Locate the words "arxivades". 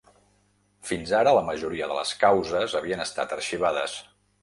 3.41-4.05